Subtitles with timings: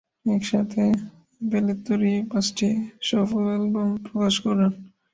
[0.27, 0.83] একসাথে,
[1.41, 2.69] ইমপেলিত্তেরি পাঁচটি
[3.09, 4.71] সফল অ্যালবাম প্রকাশ করেন।